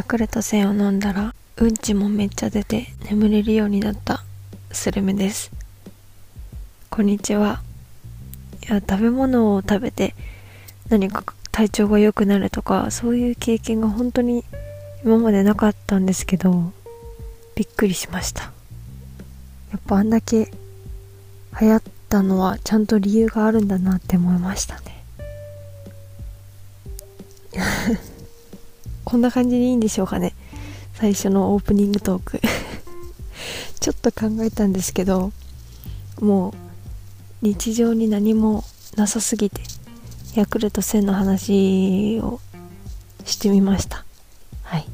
[0.00, 4.24] ヤクルト1000を飲んだらうんちもめっちゃ出て眠れるようになった。
[4.72, 5.52] スルメです。
[6.88, 7.60] こんにちは。
[8.66, 10.14] いや食べ物を食べて
[10.88, 14.42] 何か体調が良くなるとかそういう経験が本当に
[15.04, 16.72] 今までなかったんですけど
[17.54, 18.44] びっくりしました。
[18.44, 20.50] やっぱあんだけ
[21.60, 25.04] 流行ったのはちゃんと理由があるんだなって思いましたね。
[29.04, 30.34] こんな感じでいいんでしょうかね。
[30.94, 32.40] 最初のオープニングトーク。
[33.80, 35.32] ちょっと考えたんですけど
[36.20, 36.54] もう
[37.40, 38.64] 日常に何も
[38.96, 39.62] なさすぎて
[40.34, 42.40] ヤクルト1000の話を
[43.24, 44.04] してみました。
[44.62, 44.86] はい。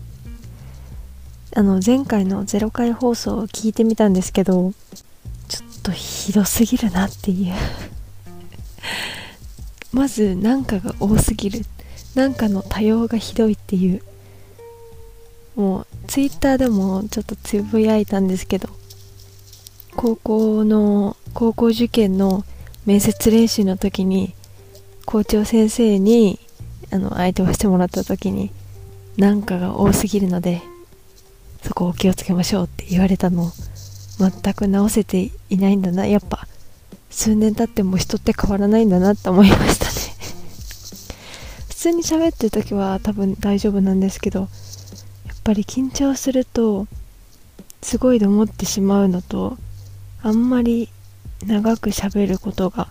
[1.55, 4.73] あの前回の0回放送を聞いてみたんですけど
[5.49, 7.55] ちょっとひどすぎるなっていう。
[9.93, 11.65] まずなんかが多すぎる。
[12.17, 14.03] なんかの多様がひどいっていう。
[15.55, 18.69] もうツイッターでもちょっとつぶやいたんですけど。
[19.97, 22.45] 高校の高校受験の
[22.85, 24.35] 面接練習の時に
[25.07, 26.39] 校長先生に
[26.93, 28.51] あの相手をしてもらった時に
[29.17, 30.61] なんかが多すぎるので
[31.63, 33.51] そこを気をつけましょうって言われたのを
[34.19, 36.07] 全く直せていないんだな。
[36.07, 36.47] やっぱ
[37.11, 39.86] 数年経っても人って変わらないんだなって思いました。
[41.77, 44.49] 普通に喋ってる時は多分大丈夫なんですけどやっ
[45.45, 46.87] ぱり緊張すると
[47.83, 49.59] すごいと思ってしまうのと
[50.23, 50.89] あんまり
[51.47, 52.89] 長く喋ることが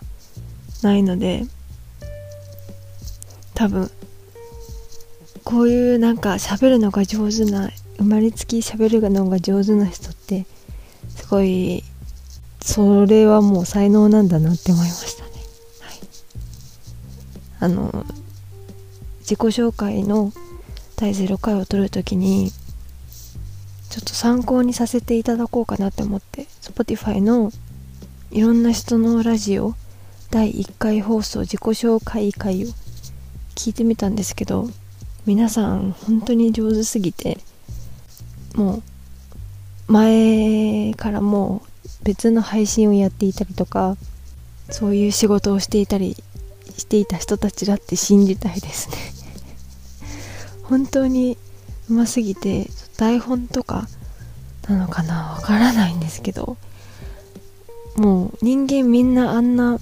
[0.84, 1.42] ないので
[3.54, 3.90] 多分
[5.42, 10.46] こういうなんか喋るのが上手な生まれつき喋るのが上手な人って
[11.08, 11.82] すごい
[12.62, 15.30] それはもう才能なんだなって思いましたね。
[15.80, 15.98] はい、
[17.60, 18.06] あの
[19.28, 20.32] 自己紹介の
[20.94, 22.52] 第0回を撮るときに
[23.90, 27.50] ちょっと参考にさせていただこうかなって思って Spotify の
[28.30, 29.74] いろんな人のラジオ
[30.30, 32.68] 第1回放送自己紹介会を
[33.56, 34.68] 聞いてみたんですけど
[35.26, 37.38] 皆さん本当に上手すぎて
[38.54, 38.76] も
[39.88, 43.96] う前からもう別の配信をやっていたりとか
[44.70, 46.14] そういう仕事をしていたり
[46.76, 49.15] していた人たちだって信じたいですね。
[50.68, 51.38] 本当に
[51.88, 53.86] うますぎて台本とか
[54.68, 56.56] なのかなわからないんですけど
[57.96, 59.78] もう人間みんなあんな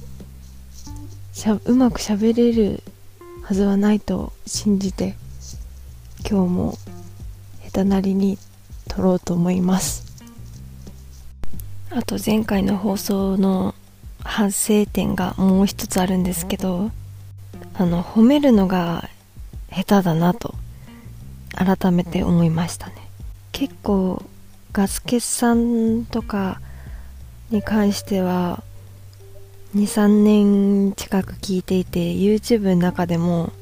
[1.33, 2.83] しゃうまくしゃべれる
[3.43, 5.17] はずはないと信じて
[6.29, 6.79] 今日も
[7.65, 8.39] 下手なりに
[8.89, 10.05] 撮ろうと思います。
[11.91, 13.75] あと前回の放送の
[14.23, 16.91] 反省点がもう一つあるんですけど
[17.75, 19.09] あの褒めるのが
[19.71, 20.55] 下手だなと。
[21.55, 22.95] 改めて思いましたね。
[23.53, 24.23] 結構
[24.73, 26.61] ガス欠算とか
[27.51, 28.63] に関しては
[29.77, 33.53] 23年近く聞いていて YouTube の中でも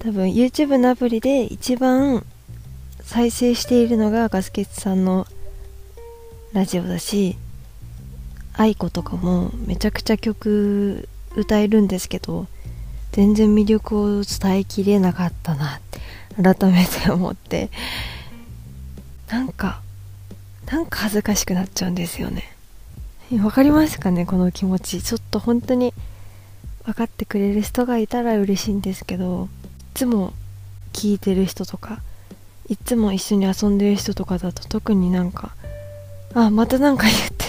[0.00, 2.24] 多分 YouTube のアプリで一番
[3.02, 5.26] 再生しているのがガスケツさんの
[6.52, 7.36] ラジオだし
[8.54, 12.46] 愛子とかもめちゃくちゃ曲歌えるんですけど
[13.12, 16.07] 全然魅力を伝えきれなかったなって。
[16.42, 17.70] 改めて思って。
[19.28, 19.82] なんか
[20.70, 22.44] なんか恥ずかしくなっちゃうんですよね。
[23.42, 25.02] わかりますかねこの気持ち。
[25.02, 25.92] ちょっと本当に
[26.84, 29.48] 分かってくれる人がいたら嬉しいんですけど
[29.94, 30.32] いつも
[30.94, 32.00] 聞いてる人とか
[32.68, 35.54] いつも一緒に遊んでる人とかだと特になんか
[36.34, 37.48] あまたなんか言ってる。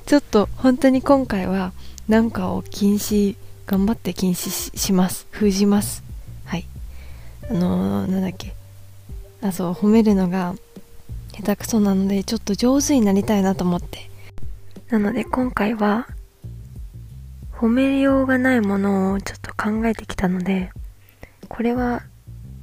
[0.06, 1.72] ちょっと本当に今回は
[2.08, 5.26] なんかを禁止頑張って禁止します。
[5.30, 6.09] 封じます。
[7.50, 8.54] あのー、なんだっけ。
[9.42, 10.54] あそう褒めるのが
[11.32, 14.08] 下手くそなのでちょっと上手になりたいなと思って。
[14.90, 16.06] なので今回は
[17.52, 20.70] 褒めようがないものをちょっと考えてきたので
[21.48, 22.02] これは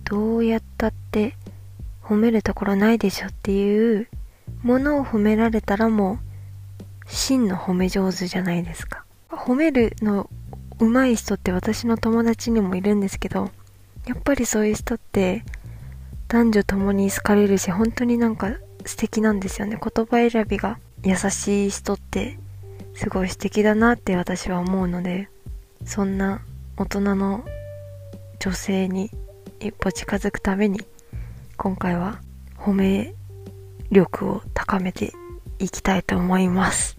[0.05, 1.35] どうやったって
[2.01, 4.07] 褒めるところないでしょっていう
[4.63, 6.17] ものを褒められたらもう
[7.07, 9.03] 真の褒め上手じゃないですか。
[9.29, 10.29] 褒めるの
[10.79, 13.51] 上手い人って私の友達にもいるんですけど
[14.07, 15.43] やっぱりそういう人って
[16.29, 18.55] 男女ともに好かれるし本当になんか
[18.85, 19.77] 素敵なんですよね。
[19.81, 22.39] 言葉選びが優しい人って
[22.93, 25.29] すごい素敵だなって私は思うので
[25.85, 26.41] そんな
[26.77, 27.43] 大人の
[28.39, 29.11] 女性に
[29.59, 30.79] 一歩近づくために
[31.57, 32.21] 今回は
[32.57, 33.13] 褒め
[33.91, 35.11] 力を高めて
[35.59, 36.97] いきたいと思います。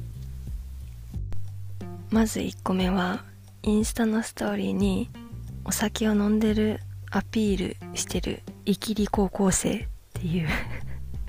[2.11, 3.25] まず1個目は
[3.63, 5.11] インスタのストーリーに
[5.65, 10.49] お酒を飲んでるアピールしてるイキリ高校生っていう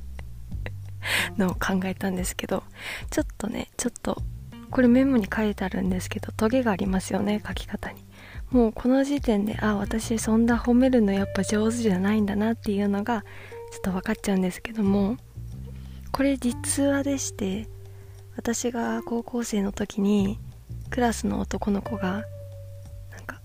[1.38, 2.64] のを考えたんですけど
[3.10, 4.22] ちょっとねちょっと
[4.72, 8.04] これメモに書いてあるんですけどトゲがありますよね書き方に。
[8.52, 13.22] もうこの時点であ私そんな褒めるのやっぱ上手じゃないんだなっていうのが
[13.72, 15.18] ちょっと分かっちゃうんですけども
[16.12, 17.68] これ実話でして
[18.36, 20.40] 私が高校生の時に
[20.90, 22.24] クラスの男の子が
[23.12, 23.40] なんか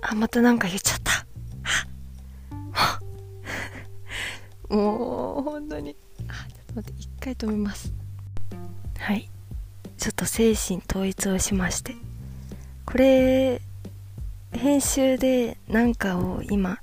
[0.00, 1.00] あまたなんか言っちゃっ
[4.76, 5.96] もう本当に。
[6.28, 7.92] あちょっと待って一回止めます。
[8.98, 9.28] はい。
[9.98, 11.94] ちょっと精神統一をしまして。
[12.86, 13.60] これ
[14.52, 16.78] 編集でなんかを今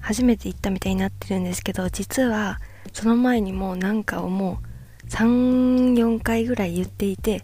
[0.00, 2.60] 初めて言ったみたいになってるんですけど実は
[2.92, 4.60] その前にもうなんかをも
[5.04, 7.42] う34回ぐらい言っていて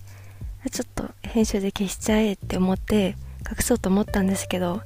[0.71, 3.17] ちょっと編集で消しちゃえって思って
[3.51, 4.83] 隠そうと思ったんですけど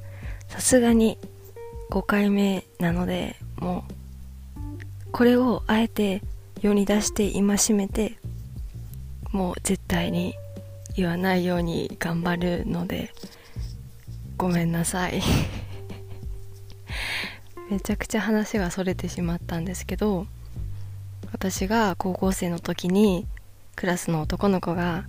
[0.47, 1.19] さすがに
[1.91, 3.96] 5回目なのでもう
[5.11, 6.21] これをあえて
[6.61, 8.17] 世に出して戒めて
[9.31, 10.35] もう絶対に
[10.95, 13.13] 言わないように頑張るので
[14.37, 15.21] ごめんなさい。
[17.69, 20.25] めちゃくちゃ話がそれてしまったんですけど
[21.33, 23.27] 私が高校生の時に
[23.75, 25.05] クラスの男の子が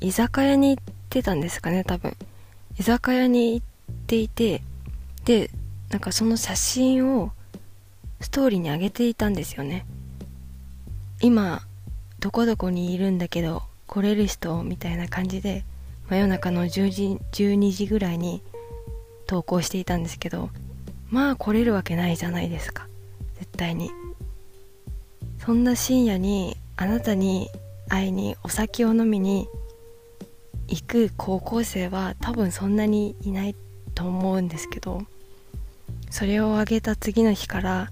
[0.00, 2.16] 居酒屋に行ってたんですかね多分。
[2.78, 4.62] 居酒屋に行っていて
[5.24, 5.50] で
[5.90, 7.32] なんかその写真を
[8.20, 9.86] ストーリーに上げていたんですよね。
[11.20, 11.62] 今
[12.20, 15.64] どこどこにいるんだけど来れる人みたいな感じで
[16.08, 18.42] 真夜中の10時12時ぐらいに
[19.26, 20.50] 投稿していたんですけど
[21.10, 22.86] まあ来れるわけないじゃないですか。
[23.38, 23.90] 絶対に。
[25.44, 27.48] そんな深夜にあなたに
[27.88, 29.48] 会いにお酒を飲みに
[30.68, 33.56] 行く高校生は多分そんなにいない
[33.94, 35.02] と思うんですけど
[36.10, 37.90] それをあげた次の日から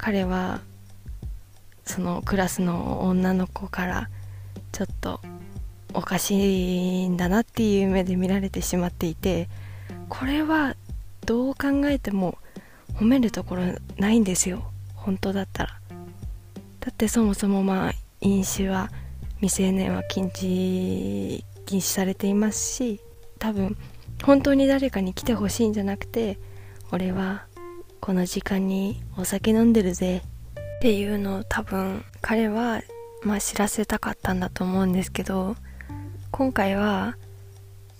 [0.00, 0.60] 彼は
[1.84, 4.08] そのクラスの女の子から
[4.72, 5.20] ちょっと
[5.92, 9.50] おかしいんだなっていう目で見られてしまっていて
[10.08, 10.74] これは
[11.26, 12.38] どう考えても
[12.94, 13.64] 褒めるところ
[13.98, 14.70] ないんですよ。
[14.94, 15.80] 本当だったら。
[16.80, 17.92] だってそもそもまあ
[18.22, 18.90] 飲酒は
[19.40, 23.00] 未成年は禁止禁止されていますし
[23.38, 23.76] 多分
[24.22, 26.38] 本当に誰かに来てほしいんじゃなくて
[26.90, 27.44] 俺は
[28.00, 30.22] この時間にお酒飲んでるぜ。
[30.80, 32.80] っていうのを多分彼は
[33.22, 35.54] まあ知らせたかったんだと思うんですけど
[36.30, 37.18] 今回は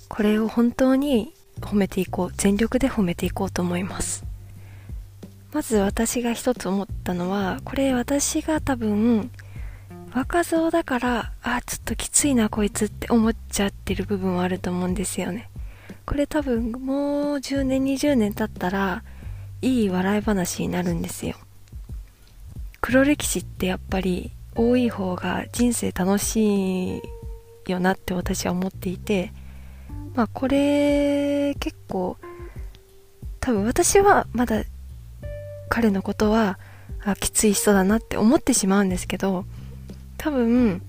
[0.09, 4.25] これを本当に褒めていこう全力で褒めていこうと思います。
[5.53, 9.31] まず私が一つ思ったのはこれ私が多分
[10.15, 15.51] 若造だからあちょっときついなこいつって思っちゃってる部分はあると思うんですよね。
[16.07, 19.05] これ多分もう10年20年経ったら
[19.63, 21.37] いい笑い話になるんですよ。
[22.81, 27.03] 黒歴史ってやっぱり多い方が人生楽しい
[27.69, 29.33] よなって私は思っていて
[30.15, 32.17] まあこれ結構
[33.39, 34.65] 多分私はまだ
[35.69, 36.59] 彼のことは
[37.05, 39.45] あきつい人だなって思ってしまうんですけど
[40.19, 40.83] 多分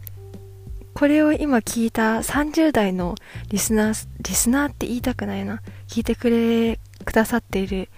[0.93, 3.15] これを今聞いた30代の
[3.49, 5.61] リスナーリスナーって言いたくないな。
[5.87, 7.89] 聞いてくれくださっている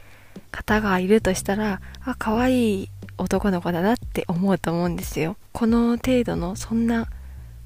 [0.53, 5.35] 方がいるとしたらあ可愛い男の子だなって思うと思うんですよ。
[5.51, 7.07] この程度のそんな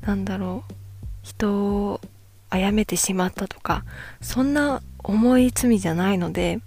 [0.02, 0.74] なんだろう
[1.22, 2.02] 人を
[2.50, 3.84] 殺めてしまったとか
[4.22, 6.60] そんな重い罪じゃないので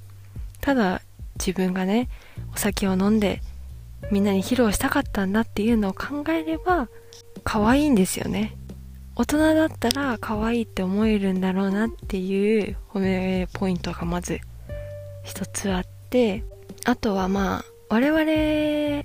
[0.61, 1.00] ただ
[1.37, 2.09] 自分がね
[2.55, 3.41] お酒を飲んで
[4.11, 6.89] みんなに披露したかったんだっていうのを考えれば
[7.45, 8.57] 可愛いんですよね。
[9.17, 14.41] 大人だったら可愛いって思えるんだろうなっていう褒めポイントがまず
[15.25, 16.45] 一つあってて
[16.85, 19.05] あとはまあ我々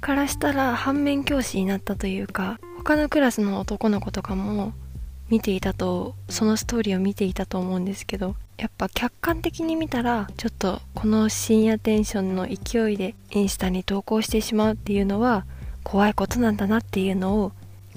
[0.00, 4.72] からしたら反面教師になったというか他のクラスの男の子とかも
[5.28, 15.44] 見ていたとそのストーリーを見ていたと思うんですけどやっぱ客観的に見たらちょっとこの深夜テンションの勢いでインスタに投稿してしまうっていうのは
[15.82, 17.52] 怖いことなんだなっていうのを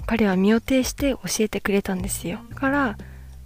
[0.06, 2.40] 彼は身を挺して教えてくれたんですよ。
[2.50, 2.98] だから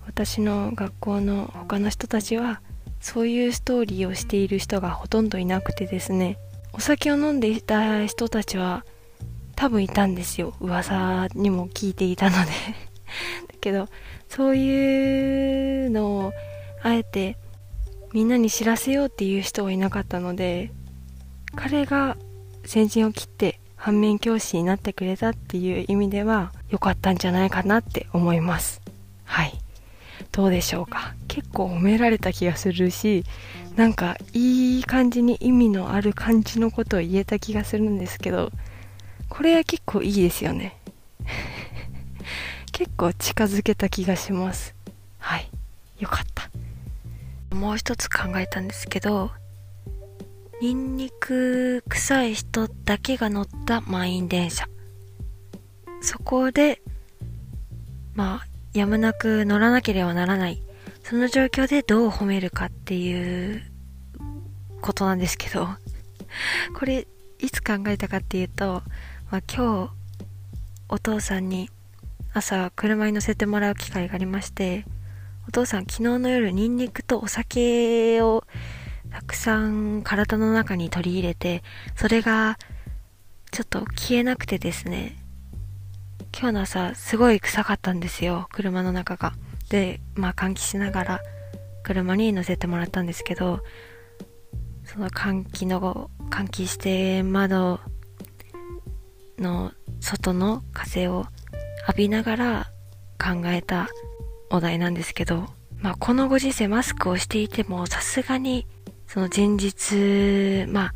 [0.07, 2.61] 私の学校の他の人たちは
[3.05, 6.39] そういうストーリーをしている人がほとんどいなくてですね
[6.73, 8.83] お酒を飲んでいた人たちは
[9.57, 10.55] 多分いたんですよ。
[10.59, 12.51] 噂にも聞いていたので。
[13.47, 13.89] だけど
[14.31, 16.33] そういうのを
[16.83, 17.37] あえて
[18.15, 20.73] みんなに知らせようっていう人はいなかったので
[21.55, 22.17] 彼が
[22.65, 28.81] 先陣を切って反面教師になってくれたっていう意味では良かったんじゃないかなって思います。
[29.25, 29.64] はい。
[30.35, 31.15] どうでしょうか？
[31.29, 33.25] 結構褒められた気がするし
[33.77, 38.51] なんかいい感じに意味のある感じのことを言えた気がするんですけど
[39.29, 40.77] これは結構いいですよね。
[42.73, 44.75] 結構近づけた気がします。
[45.19, 45.49] はい。
[46.01, 46.51] よかった。
[47.55, 49.31] もう一つ考えたんですけど
[50.61, 54.67] ニンニク臭い人だけが乗った満員電車。
[56.01, 56.83] そこで
[58.15, 60.61] まあやむなく乗らなければならない。
[61.03, 63.63] その状況でどう褒めるかっていう
[64.81, 65.69] ことなんですけど。
[66.75, 67.07] これ
[67.39, 68.83] いつ考えたかっていうと、
[69.31, 69.91] まあ、今日
[70.89, 71.71] お父さんに
[72.33, 74.85] 朝車に乗せてもらう機会がありまして
[75.49, 78.45] お父さん昨日の夜ニンニクとお酒を
[79.11, 81.63] たくさん体の中に取り入れて
[81.97, 82.59] それが
[83.53, 85.17] ちょっと消えなくてですね
[86.37, 88.49] 今日の朝すごい臭かったんですよ。
[88.53, 89.35] 車の中が。
[89.71, 91.21] でまあ換気しながら
[91.85, 93.61] 車に乗せてもらったんですけど
[94.85, 97.81] その換気の換気して窓
[99.39, 101.27] の外の風を
[101.87, 102.67] 浴びながら
[103.19, 103.89] 考えた
[104.51, 105.47] お題なんですけど、
[105.79, 108.67] まあ、このご時世マスクをしていてもさすがに
[109.07, 110.95] その前日まあ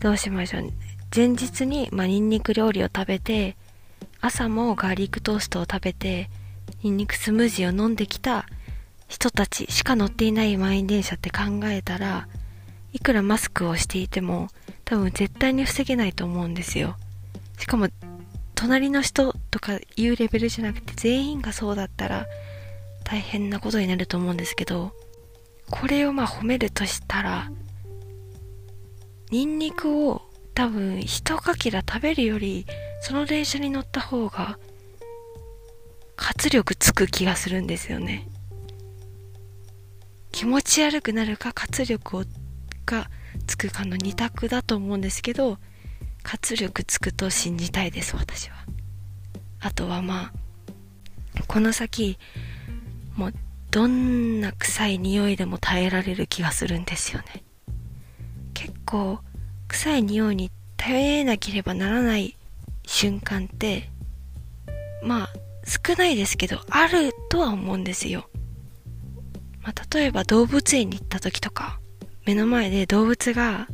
[0.00, 0.70] どうしましょう。
[1.14, 3.56] 前日に、まあ、ニンニク料理を食べて
[4.22, 6.30] 朝もガーリックトーストを食べて
[6.82, 8.46] ニンニクスムージーを飲んできた。
[9.12, 12.28] 人たちしか乗っていない満員電車って考えたら
[12.94, 14.48] いくらマスクをしていても
[14.86, 16.96] 多分絶対に防げないと思うんですよ。
[17.58, 17.88] しかも
[18.54, 22.26] 隣の人とかいうレベルじゃなくて全員がそうだったら
[23.04, 24.92] 大変なことになると思うんですけど
[25.70, 27.50] これをまあ褒めるとしたら
[29.30, 30.22] ニンニクを
[30.54, 32.66] 多分一かけら食べるより
[33.02, 34.60] その電車に乗った方が
[36.14, 38.28] 活力つく気がするんですよね。
[40.30, 42.24] 気持ち悪くなるか活力を
[42.86, 43.10] が
[43.48, 45.58] つくかの2択だと思うんですけど
[46.22, 48.56] 活力つくと信じたいです私は。
[49.58, 52.18] あとはまあこの先
[53.16, 53.34] もう
[53.72, 57.42] どんな臭い匂いでも耐えられる気がするんですよね。
[58.54, 59.18] 結構
[59.66, 62.36] 臭い匂いに耐えなければならない
[62.86, 63.90] 瞬間って
[65.02, 65.28] まあ
[65.64, 68.28] 少ないですけどあるとは思うんですよ、
[69.62, 71.80] まあ、例えば動物園に行った時とか
[72.24, 73.68] 目の前で動物が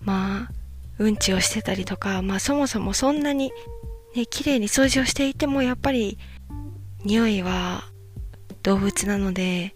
[0.00, 0.50] まあ
[0.98, 3.50] うんちをしてたりとか、まあそもそもそんなに
[4.14, 6.18] ね、綺麗に掃除をしていてもやっぱり
[7.04, 7.82] 匂いは
[8.62, 9.74] 動物なので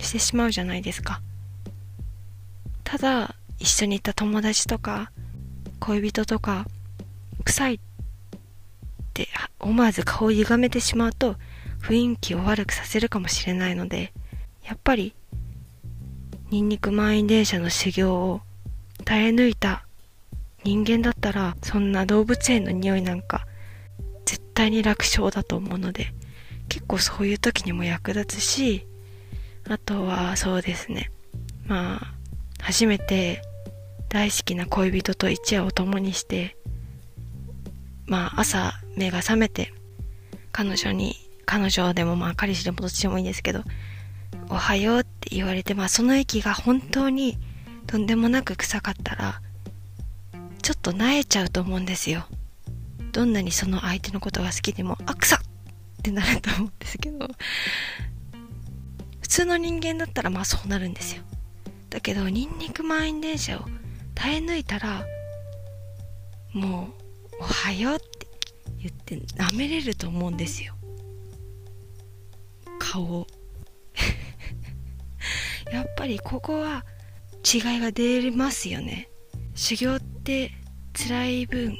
[0.00, 1.20] してしまうじゃないですか。
[2.82, 5.12] ただ一緒にいた友達とか
[5.78, 6.66] 恋人とか
[7.42, 7.78] 臭いっ
[9.14, 9.28] て
[9.58, 11.36] 思わず顔を歪めてしまうと
[11.82, 14.12] 雰囲気を悪くさせるかもしれないので
[14.64, 15.14] やっぱり
[16.50, 18.40] ニンニク満員電車の修行を
[19.04, 19.84] 耐え抜いた
[20.64, 23.46] 人間だったらそんな動物園の匂いなんか
[24.24, 26.12] 絶対に楽勝だと思うので
[26.68, 28.86] 結構そういう時にも役立つし
[29.68, 31.10] あとはそうですね。
[31.66, 32.14] まあ
[32.60, 33.42] 初めて
[34.08, 36.56] 大好きな恋人と一夜を共にして
[38.10, 39.72] まあ朝目が覚めて
[40.50, 41.14] 彼女に
[41.46, 43.62] 彼女でもまあ彼氏でもどっちでもいいんですけど
[44.48, 47.38] おはようって言われてまあその息が本当に
[47.86, 49.40] とんでもなく臭かったら
[50.60, 52.26] ちょっと萎えちゃうと思うんですよ。
[53.12, 55.38] どんなにその相手のことが好きでもあ臭っ！
[55.38, 55.42] っ
[56.02, 57.28] てなると思うんですけど
[59.20, 61.22] 普通の人間だったらまあそうなるんですよ。
[61.90, 63.64] だけどニンニク満員電車を
[64.14, 65.04] 耐え抜いたら
[66.52, 66.94] もう
[67.40, 68.26] 「おはよう」って
[68.78, 70.74] 言って舐めれると思うんですよ。
[72.78, 73.26] 顔
[75.72, 76.84] やっぱりここは
[77.44, 79.08] 違いが出ますよね。
[79.54, 80.52] 修行って
[80.94, 81.76] 辛い分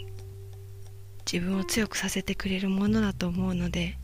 [1.31, 3.97] 自分を強くさせてくれるものだと思うので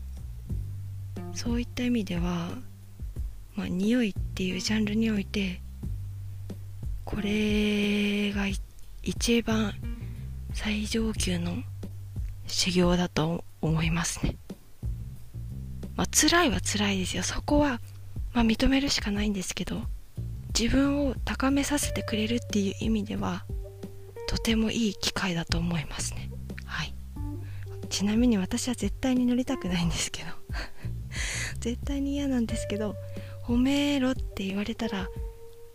[1.33, 2.57] そういった意味では
[3.55, 5.61] まあ匂いっていうジャンルにおいて
[7.03, 8.47] これが
[9.03, 9.73] 一番
[10.57, 11.57] 最上級の
[12.47, 14.37] 修行だと思いますね。
[15.95, 17.21] まあ辛いは辛いですよ。
[17.21, 17.79] そこは
[18.33, 19.83] まあ認めるしかないんですけど
[20.59, 23.45] 自分を高めさせてくれるっていう意味では
[24.27, 26.31] とてもいい機会だと思いますね。
[26.65, 26.95] はい。
[27.89, 30.29] ちなみに私は絶対に乗りたくないんですけど
[31.61, 32.95] 絶対に嫌なんですけど
[33.43, 35.07] 褒めろって言われたら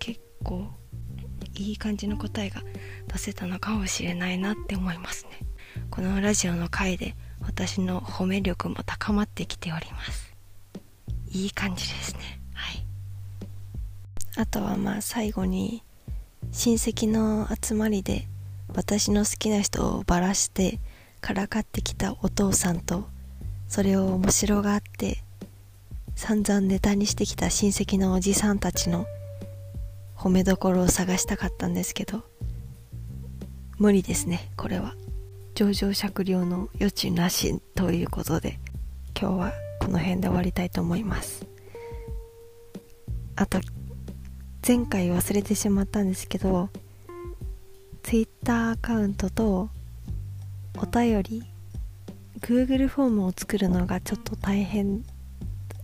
[0.00, 0.72] 結構
[1.54, 2.62] いい感じの答えが
[3.08, 5.46] 出せたのかもしれないなって思いますね。
[5.90, 10.34] このラジオの回で私の褒め力も高まってきております。
[11.30, 12.40] いい感じですね。
[12.54, 12.86] はい。
[14.36, 15.82] あとはまあ最後に
[16.50, 18.26] 親戚の集まりで
[18.74, 20.80] 私の好きな人をばらして
[21.20, 23.08] からかってきたお父さんと
[23.68, 25.22] それを面白がって
[26.14, 29.06] 散々ネタにしてきた親戚のおじさんたちの
[30.22, 32.22] 褒めどころを探したかったんですけど
[33.78, 34.94] 無理ですねこれは。
[35.56, 38.60] 上場酌量の余地なしということで
[39.20, 41.44] 今日はこの辺で終わりたいと思います。
[43.34, 43.58] あと
[44.64, 46.68] 前回忘れてしまったんですけど
[48.04, 49.70] Twitter アカウントと
[50.78, 51.42] お便り
[52.40, 55.02] Google フォームを作るのがちょっと大変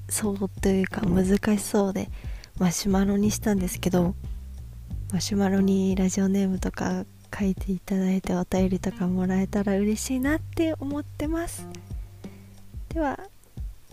[0.09, 2.09] そうというか難しそうで
[2.61, 4.15] マシュマロにしたんですけど
[5.13, 11.67] マシュマロにラジオネームとか書いていただいてお便りとかもらえたら嬉しいなって思ってます。
[12.91, 13.19] では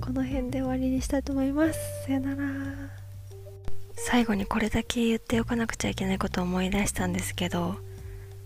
[0.01, 1.79] この辺で終わりにしたいと思います。
[2.05, 2.95] さよなら。
[3.95, 7.75] 最後にこれだけ言っておかなくちゃいけないことを思い出したんですけど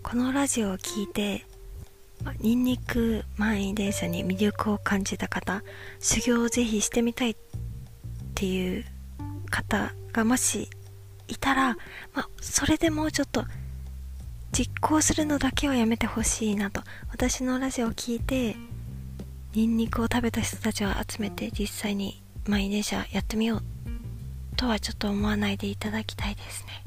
[0.04, 1.44] このラジオを聴いて
[2.38, 5.64] ニンニク満員電車に魅力を感じた方
[5.98, 7.36] 修行をぜひしてみたいっ
[8.36, 8.84] ていう
[9.50, 10.70] 方がもし
[11.30, 11.76] いたら、
[12.14, 13.44] まあ、それでもうちょっと
[14.52, 16.82] 実行するのだけはやめてほしいなと。
[17.10, 18.56] 私のラジオを聴いて
[19.54, 23.62] ニンニクを食べた人たちを集めて実際に満員電車やってみよう
[24.56, 26.82] とはちょっと思わないでいただきたいですね。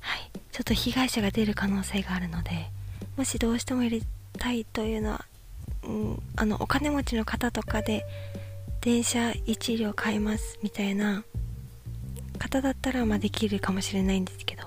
[0.00, 0.30] はい。
[0.52, 2.68] ちょっと被害者が出る可能性があるので
[3.16, 4.06] もしどうしても入れ
[4.38, 5.24] たいというのは、
[5.84, 8.04] うん、あのお金持ちの方とかで
[8.82, 11.24] 電車1両買いますみたいな
[12.42, 14.64] 方だったらまあできるかもしれないんですけど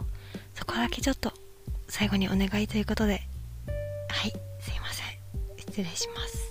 [0.54, 1.34] そこだけちょっと
[1.90, 3.22] 最後にお願いということで
[4.08, 5.06] はいすいません。
[5.58, 6.45] 失礼します。